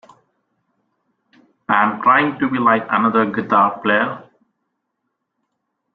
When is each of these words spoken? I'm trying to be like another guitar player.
I'm 1.69 2.01
trying 2.01 2.39
to 2.39 2.49
be 2.49 2.57
like 2.57 2.81
another 2.89 3.27
guitar 3.29 3.79
player. 3.81 4.27